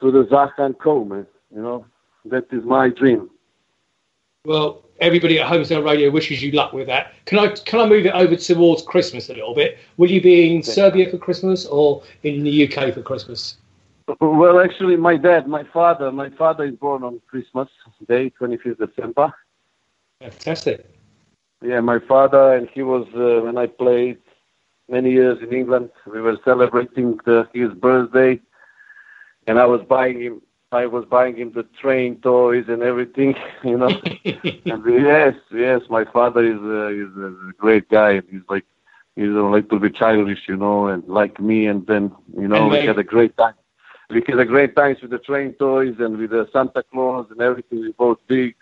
to 0.00 0.10
the 0.10 0.24
Zaha 0.24 0.58
and 0.58 0.78
Co. 0.78 1.04
Man, 1.04 1.26
you 1.54 1.62
know, 1.62 1.86
that 2.26 2.46
is 2.52 2.64
my 2.64 2.90
dream. 2.90 3.30
Well, 4.44 4.84
everybody 5.00 5.40
at 5.40 5.50
Holmesdale 5.50 5.84
Radio 5.84 6.10
wishes 6.10 6.42
you 6.42 6.52
luck 6.52 6.72
with 6.72 6.86
that. 6.86 7.14
Can 7.24 7.38
I 7.38 7.48
can 7.48 7.80
I 7.80 7.88
move 7.88 8.06
it 8.06 8.14
over 8.14 8.36
towards 8.36 8.82
Christmas 8.82 9.28
a 9.30 9.34
little 9.34 9.54
bit? 9.54 9.78
Will 9.96 10.10
you 10.10 10.20
be 10.20 10.54
in 10.54 10.62
Serbia 10.62 11.10
for 11.10 11.18
Christmas 11.18 11.66
or 11.66 12.02
in 12.22 12.44
the 12.44 12.68
UK 12.68 12.94
for 12.94 13.02
Christmas? 13.02 13.56
Well, 14.20 14.60
actually, 14.60 14.96
my 14.96 15.16
dad, 15.16 15.48
my 15.48 15.64
father, 15.64 16.12
my 16.12 16.30
father 16.30 16.64
is 16.64 16.76
born 16.76 17.02
on 17.02 17.20
Christmas 17.26 17.68
Day, 18.06 18.30
25th 18.40 18.78
December. 18.78 19.34
Fantastic. 20.20 20.88
Yeah, 21.60 21.80
my 21.80 21.98
father, 21.98 22.54
and 22.54 22.68
he 22.68 22.82
was 22.82 23.06
uh, 23.14 23.44
when 23.44 23.58
I 23.58 23.66
played 23.66 24.18
many 24.88 25.10
years 25.12 25.38
in 25.42 25.52
England. 25.52 25.90
We 26.06 26.20
were 26.20 26.38
celebrating 26.44 27.18
the, 27.24 27.48
his 27.52 27.72
birthday, 27.72 28.40
and 29.46 29.58
I 29.58 29.66
was 29.66 29.82
buying 29.88 30.20
him. 30.20 30.42
I 30.72 30.86
was 30.86 31.04
buying 31.04 31.36
him 31.36 31.52
the 31.52 31.62
train 31.80 32.16
toys 32.20 32.64
and 32.68 32.82
everything, 32.82 33.36
you 33.64 33.78
know. 33.78 33.88
and 34.24 34.84
yes, 35.04 35.34
yes, 35.52 35.80
my 35.88 36.04
father 36.04 36.44
is 36.44 36.58
uh, 36.60 36.88
a, 36.88 36.90
is 36.90 37.16
a 37.16 37.52
great 37.56 37.88
guy. 37.88 38.12
and 38.12 38.24
He's 38.30 38.42
like 38.48 38.64
he's 39.14 39.28
a 39.30 39.42
little 39.56 39.78
bit 39.78 39.94
childish, 39.94 40.40
you 40.48 40.56
know, 40.56 40.88
and 40.88 41.06
like 41.06 41.40
me. 41.40 41.66
And 41.66 41.86
then 41.86 42.12
you 42.36 42.48
know 42.48 42.56
And 42.62 42.70
we 42.70 42.78
like- 42.78 42.88
had 42.88 42.98
a 42.98 43.04
great 43.04 43.36
time. 43.36 43.54
We 44.10 44.22
had 44.26 44.38
a 44.38 44.44
great 44.44 44.76
times 44.76 44.98
with 45.02 45.10
the 45.10 45.18
train 45.18 45.54
toys 45.54 45.96
and 45.98 46.16
with 46.16 46.30
the 46.30 46.48
Santa 46.52 46.84
Claus 46.92 47.26
and 47.30 47.40
everything. 47.40 47.80
We 47.80 47.92
both 47.92 48.18
big. 48.28 48.54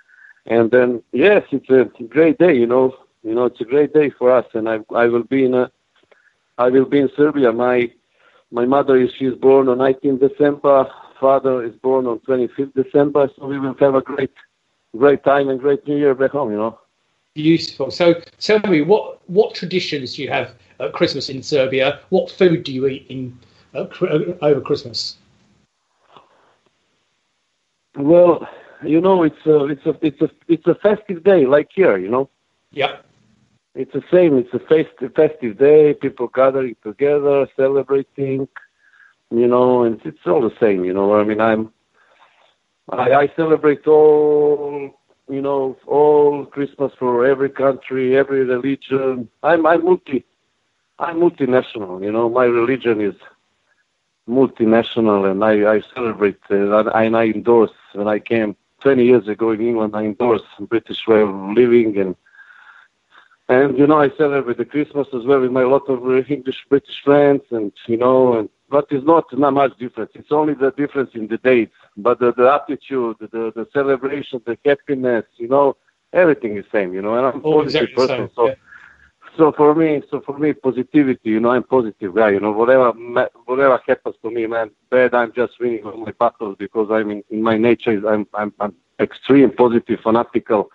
And 0.46 0.70
then 0.70 1.02
yes, 1.12 1.42
it's 1.52 1.70
a 1.70 1.84
great 2.04 2.38
day, 2.38 2.54
you 2.54 2.66
know. 2.66 2.94
You 3.22 3.34
know, 3.34 3.46
it's 3.46 3.60
a 3.60 3.64
great 3.64 3.92
day 3.94 4.10
for 4.10 4.30
us, 4.30 4.46
and 4.52 4.68
I 4.68 4.80
I 4.94 5.06
will 5.06 5.22
be 5.24 5.44
in 5.46 5.54
a 5.54 5.70
I 6.58 6.68
will 6.68 6.84
be 6.84 7.00
in 7.00 7.10
Serbia. 7.16 7.52
My 7.52 7.90
my 8.50 8.64
mother 8.64 8.96
is 8.96 9.10
she's 9.18 9.34
born 9.34 9.68
on 9.68 9.78
19 9.78 10.18
December. 10.18 10.86
Father 11.20 11.64
is 11.64 11.74
born 11.76 12.06
on 12.06 12.18
25th 12.20 12.74
December. 12.74 13.30
So 13.36 13.46
we 13.46 13.58
will 13.58 13.74
have 13.80 13.94
a 13.94 14.02
great 14.02 14.32
great 14.96 15.24
time 15.24 15.48
and 15.48 15.58
great 15.58 15.86
New 15.86 15.96
Year 15.96 16.14
back 16.14 16.32
home. 16.32 16.50
You 16.50 16.58
know. 16.58 16.78
Beautiful. 17.34 17.90
So 17.90 18.14
tell 18.38 18.60
me, 18.60 18.82
what 18.82 19.28
what 19.28 19.54
traditions 19.54 20.14
do 20.14 20.22
you 20.22 20.30
have 20.30 20.54
at 20.78 20.92
Christmas 20.92 21.28
in 21.28 21.42
Serbia? 21.42 22.00
What 22.10 22.30
food 22.30 22.62
do 22.64 22.72
you 22.72 22.86
eat 22.86 23.06
in 23.08 23.36
uh, 23.74 23.86
over 24.42 24.60
Christmas? 24.60 25.16
Well, 27.96 28.46
you 28.84 29.00
know, 29.00 29.24
it's 29.24 29.46
a 29.46 29.64
it's 29.66 29.86
a 29.86 29.96
it's 30.00 30.20
a 30.20 30.30
it's 30.46 30.66
a 30.66 30.74
festive 30.76 31.24
day 31.24 31.46
like 31.46 31.70
here. 31.74 31.96
You 31.96 32.08
know. 32.08 32.30
Yep. 32.72 33.04
It's 33.74 33.92
the 33.92 34.02
same. 34.12 34.38
It's 34.38 34.54
a 34.54 34.60
festive, 34.60 35.14
festive 35.14 35.58
day. 35.58 35.94
People 35.94 36.28
gathering 36.28 36.76
together, 36.82 37.48
celebrating. 37.56 38.46
You 39.30 39.48
know, 39.48 39.82
and 39.82 40.00
it's 40.04 40.26
all 40.26 40.40
the 40.40 40.54
same. 40.60 40.84
You 40.84 40.92
know, 40.94 41.14
I 41.14 41.24
mean, 41.24 41.40
I'm. 41.40 41.72
I, 42.90 43.12
I 43.12 43.32
celebrate 43.34 43.86
all. 43.86 44.90
You 45.28 45.40
know, 45.40 45.76
all 45.86 46.44
Christmas 46.46 46.92
for 46.98 47.26
every 47.26 47.50
country, 47.50 48.16
every 48.16 48.44
religion. 48.44 49.28
I'm 49.42 49.66
I'm 49.66 49.84
multi. 49.84 50.24
I'm 51.00 51.16
multinational. 51.16 52.02
You 52.04 52.12
know, 52.12 52.28
my 52.28 52.44
religion 52.44 53.00
is 53.00 53.14
multinational, 54.28 55.28
and 55.28 55.42
I 55.42 55.76
I 55.76 55.80
celebrate 55.94 56.38
uh, 56.50 56.78
and, 56.78 56.90
I, 56.90 57.04
and 57.04 57.16
I 57.16 57.24
endorse. 57.24 57.72
When 57.94 58.06
I 58.06 58.20
came 58.20 58.54
20 58.82 59.04
years 59.04 59.26
ago 59.26 59.50
in 59.50 59.60
England, 59.62 59.96
I 59.96 60.02
endorsed 60.04 60.44
British 60.60 60.98
way 61.08 61.22
of 61.22 61.30
living 61.56 61.96
and 61.98 62.14
and 63.48 63.76
you 63.78 63.86
know, 63.86 64.00
I 64.00 64.10
celebrate 64.16 64.56
the 64.58 64.64
Christmas 64.64 65.06
as 65.14 65.24
well 65.24 65.40
with 65.40 65.50
my 65.52 65.62
lot 65.64 65.88
of 65.88 66.02
uh, 66.04 66.22
English 66.28 66.64
British 66.68 67.02
friends, 67.04 67.42
and 67.50 67.72
you 67.86 67.96
know, 67.96 68.38
and 68.38 68.48
but 68.70 68.86
it's 68.90 69.04
not 69.06 69.24
not 69.36 69.52
much 69.52 69.76
difference. 69.78 70.10
It's 70.14 70.32
only 70.32 70.54
the 70.54 70.70
difference 70.72 71.10
in 71.14 71.28
the 71.28 71.38
dates, 71.38 71.74
but 71.96 72.18
the, 72.20 72.32
the 72.32 72.50
attitude, 72.52 73.16
the 73.20 73.52
the 73.54 73.66
celebration, 73.72 74.40
the 74.46 74.56
happiness, 74.64 75.24
you 75.36 75.48
know, 75.48 75.76
everything 76.12 76.56
is 76.56 76.64
same. 76.72 76.94
You 76.94 77.02
know, 77.02 77.16
and 77.16 77.26
I'm 77.26 77.40
a 77.40 77.42
All 77.42 77.62
positive 77.62 77.88
exactly 77.88 77.94
person, 77.94 78.28
same. 78.28 78.30
so. 78.34 78.48
yeah. 78.48 78.54
So 79.36 79.50
for 79.50 79.74
me, 79.74 80.00
so 80.10 80.20
for 80.20 80.38
me, 80.38 80.52
positivity. 80.52 81.30
You 81.30 81.40
know, 81.40 81.50
I'm 81.50 81.64
positive 81.64 82.14
guy. 82.14 82.30
You 82.30 82.40
know, 82.40 82.52
whatever 82.52 82.92
whatever 83.46 83.80
happens 83.86 84.14
to 84.22 84.30
me, 84.30 84.46
man, 84.46 84.70
bad. 84.90 85.12
I'm 85.12 85.32
just 85.32 85.58
winning 85.58 85.82
all 85.84 85.96
my 85.96 86.12
battles 86.12 86.56
because 86.58 86.88
I'm 86.90 87.10
in, 87.10 87.24
in 87.30 87.42
my 87.42 87.56
nature. 87.58 87.90
Is 87.90 88.04
I'm 88.04 88.28
I'm 88.34 88.52
I'm 88.60 88.74
extreme 89.00 89.50
positive, 89.50 89.98
fanatical, 90.04 90.70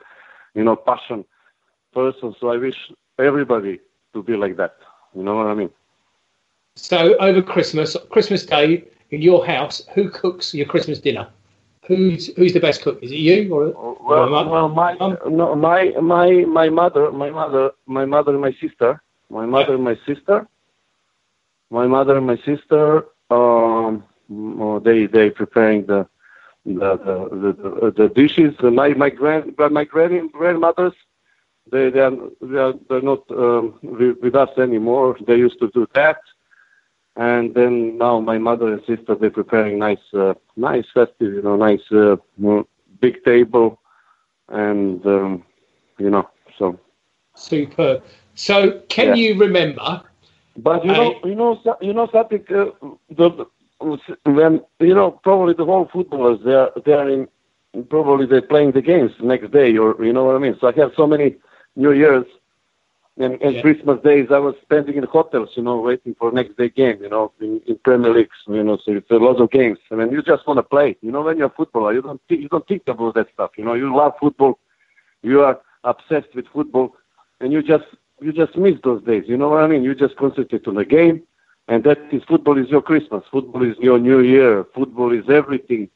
you 0.55 0.63
know, 0.65 0.75
passion 0.75 1.23
person. 1.93 2.36
So 2.39 2.50
I 2.50 2.58
wish 2.58 2.75
everybody 3.19 3.79
to 4.13 4.24
be 4.24 4.36
like 4.36 4.58
that. 4.58 4.75
You 5.15 5.24
know 5.24 5.36
what 5.36 5.48
I 5.48 5.53
mean? 5.53 5.69
So 6.75 7.15
over 7.17 7.41
Christmas, 7.41 7.96
Christmas 8.10 8.46
Day 8.46 8.84
in 9.12 9.22
your 9.22 9.46
house, 9.46 9.81
who 9.93 10.10
cooks 10.10 10.53
your 10.53 10.65
Christmas 10.65 11.00
dinner? 11.00 11.27
Who's 11.88 12.27
who's 12.36 12.53
the 12.53 12.60
best 12.60 12.81
cook? 12.84 13.00
Is 13.01 13.12
it 13.12 13.15
you 13.15 13.53
or, 13.53 13.65
or 13.74 13.98
Well, 14.08 14.29
mum? 14.29 14.50
well, 14.50 14.69
my 14.69 14.93
no, 15.27 15.55
my 15.55 15.91
my 16.01 16.29
my 16.46 16.69
mother, 16.69 17.12
my 17.12 17.29
mother, 17.29 17.72
my 17.88 18.05
mother 18.05 18.31
and 18.31 18.41
my 18.41 18.53
sister, 18.62 19.01
my 19.29 19.46
mother 19.46 19.74
and 19.75 19.84
my 19.84 19.98
sister, 20.05 20.48
my 21.72 21.88
mother 21.88 22.17
and 22.17 22.27
my 22.27 22.38
sister. 22.46 23.05
Um, 23.31 24.03
oh, 24.31 24.79
they 24.79 25.08
they 25.08 25.29
preparing 25.31 25.86
the 25.88 26.08
the 26.65 26.98
the 26.98 27.51
the, 27.81 27.91
the 27.91 28.10
dishes. 28.10 28.53
My 28.62 28.89
my 28.89 29.10
grand 29.10 29.55
my 29.72 29.84
grand 29.84 30.31
grandmothers. 30.31 30.93
They 31.71 31.89
they 31.89 31.99
are, 31.99 32.11
they 32.41 32.57
are 32.57 32.73
they're 32.89 33.01
not 33.01 33.23
um, 33.31 33.79
with, 33.83 34.17
with 34.21 34.35
us 34.35 34.49
anymore. 34.57 35.17
They 35.27 35.35
used 35.38 35.59
to 35.59 35.69
do 35.73 35.88
that. 35.93 36.17
And 37.15 37.53
then 37.53 37.97
now 37.97 38.19
my 38.19 38.38
mother 38.38 38.73
and 38.73 38.81
sister 38.85 39.15
they're 39.15 39.29
preparing 39.31 39.77
nice, 39.79 39.97
uh, 40.13 40.33
nice 40.55 40.85
festive, 40.93 41.33
you 41.33 41.41
know, 41.41 41.55
nice 41.55 41.81
uh, 41.91 42.15
big 43.01 43.23
table, 43.23 43.79
and 44.49 45.05
um, 45.05 45.43
you 45.97 46.09
know, 46.09 46.29
so. 46.57 46.79
Superb. 47.35 48.03
So 48.35 48.81
can 48.89 49.07
Yeah. 49.09 49.15
you 49.15 49.35
remember? 49.39 50.01
But 50.57 50.83
you 50.85 50.93
know, 50.93 51.19
I- 51.23 51.27
you 51.27 51.35
know, 51.35 51.59
you 51.81 51.93
know 51.93 52.07
something. 52.11 52.43
Uh, 52.49 52.71
the 53.09 53.45
when 54.25 54.61
you 54.79 54.93
know, 54.93 55.11
probably 55.23 55.53
the 55.53 55.65
whole 55.65 55.88
footballers 55.91 56.39
they 56.43 56.53
are 56.53 56.71
they 56.85 56.93
are 56.93 57.09
in 57.09 57.27
probably 57.89 58.25
they're 58.25 58.41
playing 58.41 58.71
the 58.71 58.81
games 58.81 59.11
next 59.21 59.51
day, 59.51 59.77
or 59.77 59.95
you 60.03 60.13
know 60.13 60.23
what 60.25 60.35
I 60.35 60.39
mean. 60.39 60.55
So 60.59 60.67
I 60.67 60.73
have 60.79 60.91
so 60.95 61.07
many 61.07 61.35
New 61.79 61.93
Year's 61.93 62.27
and, 63.17 63.33
and 63.41 63.55
Yeah. 63.55 63.62
Christmas 63.62 64.00
days 64.03 64.27
I 64.31 64.39
was 64.39 64.55
spending 64.62 64.95
in 64.98 65.03
hotels, 65.03 65.50
you 65.55 65.63
know, 65.63 65.79
waiting 65.79 66.15
for 66.19 66.31
next 66.31 66.57
day 66.57 66.69
game, 66.69 67.00
you 67.01 67.09
know, 67.09 67.31
in, 67.41 67.62
in 67.67 67.77
Premier 67.83 68.12
Leagues, 68.13 68.38
you 68.48 68.63
know. 68.63 68.77
So 68.83 68.91
it's 68.93 69.12
a 69.12 69.15
lot 69.15 69.41
of 69.41 69.51
games. 69.51 69.79
I 69.91 69.95
mean, 69.95 70.12
you 70.12 70.21
just 70.21 70.48
want 70.48 70.57
to 70.59 70.63
play. 70.63 70.98
You 71.01 71.12
know, 71.12 71.21
when 71.21 71.38
you're 71.38 71.48
a 71.48 71.57
footballer, 71.59 71.93
you 71.93 72.01
don't 72.01 72.21
thi- 72.29 72.38
you 72.43 72.50
don't 72.50 72.67
think 72.67 72.83
about 72.88 73.15
that 73.15 73.27
stuff. 73.33 73.51
You 73.57 73.65
know, 73.65 73.74
you 73.74 73.95
love 73.95 74.13
football, 74.19 74.59
you 75.21 75.41
are 75.41 75.59
obsessed 75.83 76.33
with 76.36 76.45
football, 76.53 76.95
and 77.41 77.51
you 77.51 77.62
just 77.62 77.86
you 78.21 78.31
just 78.31 78.55
miss 78.57 78.75
those 78.83 79.03
days. 79.03 79.24
You 79.27 79.38
know 79.38 79.50
what 79.50 79.63
I 79.63 79.67
mean? 79.67 79.83
You 79.83 79.95
just 79.95 80.15
concentrate 80.17 80.67
on 80.67 80.75
the 80.75 80.86
game, 80.86 81.21
and 81.67 81.83
that 81.83 81.98
is 82.12 82.24
football 82.27 82.57
is 82.57 82.69
your 82.69 82.81
Christmas. 82.81 83.24
Football 83.31 83.63
is 83.69 83.77
your 83.79 84.00
New 84.00 84.19
Year. 84.19 84.65
Football 84.75 85.12
is 85.12 85.29
everything. 85.29 85.89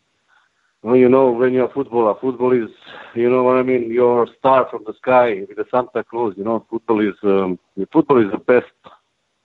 Well, 0.84 0.98
you 0.98 1.08
know, 1.10 1.32
when 1.32 1.54
you're 1.54 1.66
a 1.70 1.74
footballer, 1.74 2.14
football 2.20 2.52
is, 2.52 2.70
you 3.16 3.30
know 3.30 3.44
what 3.44 3.56
I 3.56 3.64
mean, 3.64 3.90
your 3.92 4.28
star 4.38 4.68
from 4.70 4.84
the 4.86 4.94
sky 4.96 5.44
with 5.48 5.58
the 5.58 5.66
Santa 5.72 6.04
Claus. 6.04 6.34
You 6.38 6.44
know, 6.44 6.66
football 6.70 7.00
is, 7.00 7.16
um, 7.24 7.58
football 7.92 8.24
is 8.26 8.32
the 8.32 8.38
best. 8.38 8.68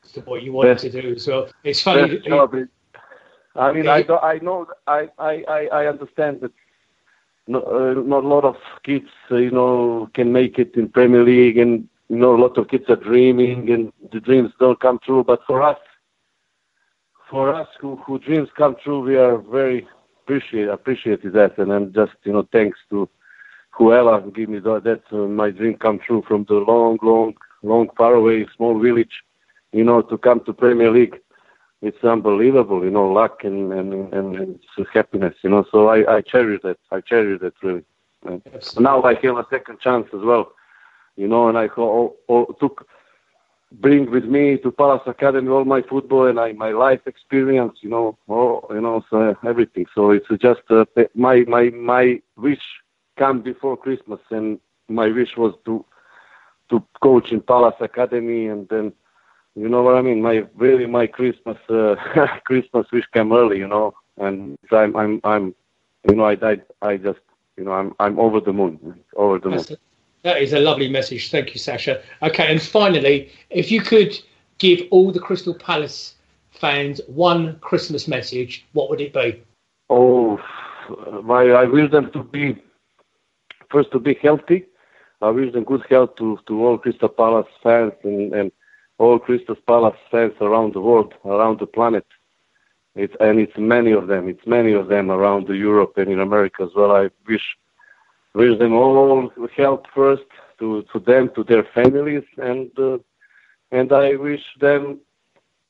It's 0.03 0.17
what 0.27 0.43
you 0.43 0.53
wanted 0.53 0.75
Best- 0.75 0.85
to 0.93 1.03
do 1.03 1.13
as 1.15 1.27
well. 1.29 1.49
It's 1.65 1.81
funny. 1.83 2.21
It- 2.25 2.69
I 3.57 3.73
mean, 3.73 3.85
Yeah, 3.87 3.93
I, 3.93 4.03
do, 4.03 4.17
I 4.17 4.39
know, 4.41 4.67
I, 4.87 5.09
I, 5.19 5.45
I, 5.49 5.67
I 5.73 5.87
understand 5.87 6.41
that 6.43 6.53
no, 7.49 7.61
uh, 7.63 8.01
not 8.03 8.25
a 8.25 8.29
lot 8.29 8.45
of 8.45 8.57
kids, 8.85 9.09
uh, 9.31 9.37
you 9.37 9.51
know, 9.51 10.09
can 10.15 10.33
make 10.33 10.59
it 10.59 10.75
in 10.77 10.89
Premier 10.89 11.25
League, 11.25 11.59
and 11.59 11.89
you 12.09 12.17
know, 12.17 12.37
a 12.37 12.41
lot 12.41 12.57
of 12.59 12.69
kids 12.69 12.85
are 12.89 12.97
dreaming, 12.97 13.71
and 13.71 13.93
the 14.13 14.21
dreams 14.21 14.53
don't 14.61 14.79
come 14.81 14.99
true. 15.05 15.25
But 15.25 15.41
for 15.47 15.63
us, 15.63 15.79
for 17.31 17.53
us 17.55 17.69
who, 17.81 17.97
who 17.97 18.19
dreams 18.19 18.49
come 18.57 18.77
true, 18.83 19.01
we 19.01 19.17
are 19.17 19.39
very 19.39 19.87
appreciate 20.29 20.69
appreciated 20.69 21.33
that, 21.33 21.57
and 21.59 21.73
I'm 21.73 21.93
just 21.95 22.13
you 22.25 22.33
know 22.33 22.47
thanks 22.53 22.79
to 22.91 23.09
whoever 23.71 24.21
give 24.31 24.51
me 24.51 24.59
that, 24.59 24.85
that 24.85 25.03
uh, 25.11 25.27
my 25.27 25.51
dream 25.51 25.75
come 25.75 25.99
true 25.99 26.23
from 26.29 26.45
the 26.49 26.55
long, 26.55 26.99
long, 27.03 27.35
long 27.63 27.89
far 27.97 28.15
away 28.15 28.47
small 28.57 28.79
village, 28.79 29.23
you 29.73 29.85
know, 29.85 30.03
to 30.03 30.19
come 30.19 30.41
to 30.45 30.53
Premier 30.53 30.91
League. 30.91 31.19
It's 31.81 32.03
unbelievable, 32.05 32.85
you 32.85 32.91
know, 32.91 33.11
luck 33.11 33.45
and 33.45 33.73
and 33.73 34.13
and, 34.13 34.37
and 34.37 34.59
happiness, 34.93 35.35
you 35.43 35.51
know. 35.51 35.65
So 35.73 35.89
I 35.89 36.17
I 36.17 36.21
cherish 36.21 36.61
that. 36.63 36.79
I 36.91 37.01
cherish 37.01 37.41
that 37.41 37.55
really. 37.63 37.85
And 38.27 38.43
now 38.79 39.03
I 39.05 39.15
have 39.23 39.39
a 39.39 39.47
second 39.49 39.81
chance 39.81 40.09
as 40.13 40.23
well, 40.23 40.53
you 41.17 41.29
know, 41.29 41.49
and 41.49 41.57
I 41.57 41.69
ho- 41.69 42.17
ho- 42.29 42.57
took 42.61 42.87
bring 43.73 44.11
with 44.11 44.25
me 44.25 44.57
to 44.59 44.71
Palace 44.71 45.03
Academy 45.07 45.49
all 45.49 45.65
my 45.65 45.83
football 45.83 46.27
and 46.27 46.41
I, 46.41 46.53
my 46.53 46.71
life 46.71 47.01
experience, 47.07 47.79
you 47.83 47.91
know, 47.91 48.17
all, 48.27 48.67
you 48.71 48.81
know, 48.81 49.05
so 49.11 49.37
everything. 49.47 49.87
So 49.95 50.11
it's 50.11 50.27
just 50.41 50.63
uh, 50.71 50.85
my 51.15 51.41
my 51.47 51.71
my 51.71 52.21
wish 52.37 52.63
come 53.17 53.43
before 53.43 53.77
Christmas, 53.77 54.21
and 54.31 54.59
my 54.89 55.09
wish 55.09 55.37
was 55.37 55.55
to 55.67 55.85
to 56.71 56.83
coach 57.03 57.33
in 57.33 57.41
Palace 57.41 57.77
Academy, 57.81 58.47
and 58.47 58.69
then 58.69 58.93
you 59.55 59.69
know 59.69 59.83
what 59.83 59.97
I 59.97 60.03
mean. 60.03 60.23
My 60.23 60.47
really 60.55 60.87
my 60.87 61.07
Christmas 61.07 61.59
uh, 61.69 61.97
Christmas 62.45 62.87
wish 62.93 63.05
came 63.13 63.33
early, 63.33 63.59
you 63.59 63.69
know, 63.69 63.95
and 64.17 64.57
I'm 64.71 64.97
I'm 64.97 65.21
I'm 65.25 65.55
you 66.09 66.17
know 66.17 66.25
I 66.25 66.37
I 66.43 66.61
I 66.83 66.97
just 66.97 67.21
you 67.57 67.65
know 67.65 67.73
I'm 67.73 67.95
I'm 68.01 68.19
over 68.19 68.41
the 68.41 68.53
moon, 68.53 69.03
over 69.17 69.39
the 69.39 69.51
moon. 69.51 69.65
That 70.23 70.43
is 70.43 70.53
a 70.53 70.59
lovely 70.59 70.89
message. 70.89 71.31
Thank 71.31 71.55
you, 71.55 71.61
Sasha. 71.61 72.03
Okay, 72.23 72.51
and 72.51 72.61
finally, 72.61 73.31
if 73.51 73.71
you 73.71 73.81
could 73.81 74.19
give 74.59 74.83
all 74.91 75.13
the 75.13 75.21
Crystal 75.21 75.55
Palace 75.55 76.15
fans 76.51 77.01
one 77.07 77.59
Christmas 77.61 78.09
message, 78.09 78.67
what 78.73 78.91
would 78.91 79.01
it 79.01 79.13
be? 79.13 79.43
Oh, 79.89 80.41
my, 81.23 81.43
I 81.51 81.65
wish 81.65 81.91
them 81.91 82.11
to 82.13 82.23
be 82.25 82.61
first 83.71 83.93
to 83.93 83.99
be 84.01 84.15
healthy. 84.21 84.67
I 85.21 85.31
wish 85.31 85.53
them 85.53 85.65
good 85.65 85.85
health 85.89 86.17
to, 86.17 86.39
to 86.47 86.67
all 86.67 86.79
Crystal 86.79 87.09
Palace 87.09 87.47
fans 87.63 87.93
and, 88.05 88.33
and 88.35 88.53
all 88.99 89.19
Crystal 89.19 89.57
Palace 89.67 89.97
fans 90.11 90.35
around 90.41 90.75
the 90.75 90.81
world, 90.81 91.15
around 91.25 91.61
the 91.61 91.67
planet. 91.67 92.07
It's 92.95 93.15
and 93.21 93.39
it's 93.39 93.57
many 93.57 93.93
of 93.93 94.09
them. 94.09 94.29
It's 94.29 94.47
many 94.47 94.73
of 94.73 94.89
them 94.89 95.11
around 95.11 95.49
Europe 95.49 95.93
and 95.97 96.11
in 96.11 96.21
America 96.21 96.65
as 96.65 96.71
well. 96.75 96.91
I 96.91 97.11
wish 97.29 97.57
wish 98.39 98.59
them 98.59 98.75
all 98.75 99.31
health 99.57 99.85
first 99.95 100.29
to, 100.59 100.85
to 100.93 100.99
them, 101.01 101.31
to 101.37 101.43
their 101.45 101.65
families, 101.77 102.27
and 102.51 102.71
uh, 102.79 102.99
and 103.71 103.93
I 103.93 104.15
wish 104.15 104.45
them 104.61 105.01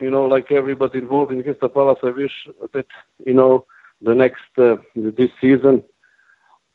you 0.01 0.11
know, 0.11 0.25
like 0.27 0.53
everybody 0.53 0.99
involved 0.99 1.33
in 1.33 1.43
Crystal 1.43 1.69
Palace, 1.69 1.99
I 2.03 2.11
wish 2.11 2.49
that, 2.73 2.87
you 3.25 3.35
know, 3.35 3.67
the 4.01 4.15
next, 4.15 4.47
uh, 4.57 4.77
this 4.95 5.31
season, 5.41 5.83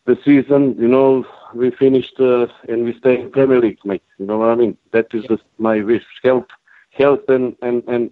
the 0.05 0.17
season, 0.25 0.75
you 0.77 0.89
know, 0.89 1.25
we 1.55 1.71
finished 1.71 2.19
uh, 2.19 2.47
and 2.67 2.83
we 2.83 2.97
stay 2.99 3.21
in 3.21 3.31
Premier 3.31 3.59
League, 3.59 3.79
mate. 3.85 4.03
You 4.17 4.25
know 4.25 4.39
what 4.39 4.49
I 4.49 4.55
mean? 4.55 4.77
That 4.91 5.07
is 5.13 5.23
just 5.25 5.43
my 5.57 5.81
wish. 5.81 6.03
Health, 6.21 6.47
health, 6.91 7.21
and 7.29 7.55
and 7.61 7.83
and 7.87 8.11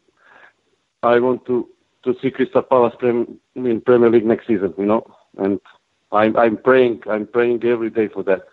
I 1.03 1.19
want 1.19 1.45
to 1.47 1.67
to 2.03 2.15
see 2.21 2.31
Crystal 2.31 2.61
Palace 2.61 2.95
in 3.01 3.81
Premier 3.81 4.09
League 4.09 4.25
next 4.25 4.47
season. 4.47 4.73
You 4.77 4.85
know, 4.85 5.15
and 5.37 5.59
I'm 6.11 6.35
I'm 6.35 6.57
praying, 6.57 7.03
I'm 7.09 7.25
praying 7.25 7.63
every 7.63 7.89
day 7.89 8.07
for 8.07 8.23
that. 8.23 8.47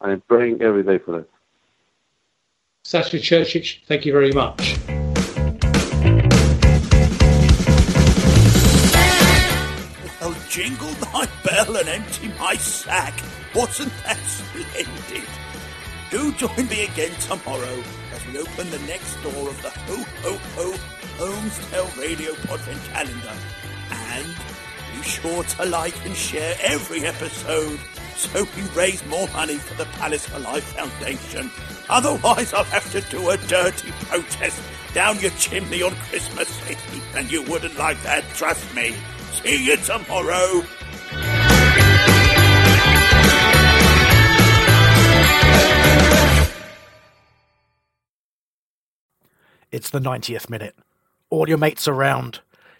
I'm 0.00 0.20
praying 0.22 0.62
every 0.62 0.82
day 0.82 0.98
for 0.98 1.12
that. 1.12 1.28
Sasha 2.84 3.18
Churchich, 3.18 3.84
thank 3.86 4.06
you 4.06 4.12
very 4.12 4.32
much. 4.32 4.78
Oh, 10.22 10.46
jingle 10.48 10.94
my 11.12 11.28
bell 11.44 11.76
and 11.76 11.88
empty 11.88 12.28
my 12.38 12.54
sack. 12.54 13.14
Wasn't 13.54 13.92
that 14.04 14.18
splendid? 14.18 15.28
Do 16.10 16.32
join 16.32 16.68
me 16.68 16.84
again 16.84 17.12
tomorrow 17.20 17.82
as 18.14 18.26
we 18.28 18.38
open 18.38 18.70
the 18.70 18.78
next 18.86 19.14
door 19.22 19.48
of 19.48 19.60
the 19.62 19.70
Ho 19.70 19.96
Ho 20.22 20.38
Ho 20.56 20.74
Holmesdale 21.18 21.98
Radio 21.98 22.32
Podvent 22.32 22.84
calendar. 22.92 23.34
And 23.90 24.59
be 24.92 25.02
sure 25.02 25.42
to 25.42 25.64
like 25.66 26.04
and 26.04 26.14
share 26.14 26.54
every 26.62 27.04
episode 27.04 27.78
so 28.16 28.44
we 28.56 28.62
raise 28.76 29.04
more 29.06 29.26
money 29.28 29.56
for 29.56 29.74
the 29.74 29.86
Palace 29.92 30.26
for 30.26 30.38
Life 30.40 30.64
Foundation. 30.64 31.50
Otherwise, 31.88 32.52
I'll 32.52 32.64
have 32.64 32.90
to 32.92 33.00
do 33.10 33.30
a 33.30 33.36
dirty 33.36 33.90
protest 34.06 34.60
down 34.92 35.18
your 35.20 35.30
chimney 35.32 35.82
on 35.82 35.94
Christmas 35.94 36.48
Eve, 36.70 37.04
and 37.16 37.30
you 37.30 37.42
wouldn't 37.44 37.78
like 37.78 38.00
that, 38.02 38.24
trust 38.34 38.74
me. 38.74 38.94
See 39.42 39.64
you 39.64 39.76
tomorrow. 39.78 40.62
It's 49.72 49.90
the 49.90 50.00
90th 50.00 50.50
minute. 50.50 50.76
All 51.30 51.48
your 51.48 51.58
mates 51.58 51.86
around. 51.86 52.40